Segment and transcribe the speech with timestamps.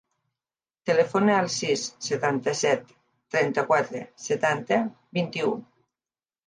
[0.89, 2.91] Telefona al sis, setanta-set,
[3.37, 4.83] trenta-quatre, setanta,
[5.21, 5.55] vint-i-u.